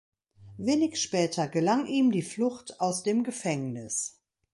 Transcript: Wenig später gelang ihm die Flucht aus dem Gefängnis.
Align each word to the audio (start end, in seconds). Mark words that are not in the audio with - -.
Wenig 0.57 0.99
später 0.99 1.47
gelang 1.47 1.85
ihm 1.85 2.11
die 2.11 2.23
Flucht 2.23 2.79
aus 2.81 3.03
dem 3.03 3.23
Gefängnis. 3.23 4.17